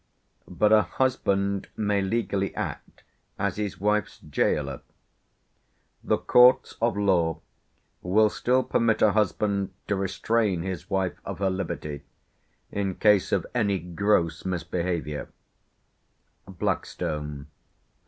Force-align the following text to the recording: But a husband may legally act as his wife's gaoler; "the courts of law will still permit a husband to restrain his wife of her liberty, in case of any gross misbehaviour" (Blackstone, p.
But 0.49 0.71
a 0.71 0.81
husband 0.81 1.67
may 1.77 2.01
legally 2.01 2.55
act 2.55 3.03
as 3.37 3.57
his 3.57 3.79
wife's 3.79 4.19
gaoler; 4.31 4.81
"the 6.03 6.17
courts 6.17 6.73
of 6.81 6.97
law 6.97 7.39
will 8.01 8.31
still 8.31 8.63
permit 8.63 9.03
a 9.03 9.11
husband 9.11 9.69
to 9.87 9.95
restrain 9.95 10.63
his 10.63 10.89
wife 10.89 11.21
of 11.23 11.37
her 11.37 11.51
liberty, 11.51 12.01
in 12.71 12.95
case 12.95 13.31
of 13.31 13.45
any 13.53 13.77
gross 13.77 14.43
misbehaviour" 14.43 15.29
(Blackstone, 16.47 17.43
p. 17.45 17.49